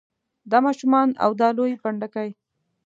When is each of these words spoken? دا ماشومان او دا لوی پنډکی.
دا 0.51 0.57
ماشومان 0.67 1.09
او 1.23 1.29
دا 1.41 1.49
لوی 1.57 1.73
پنډکی. 1.83 2.29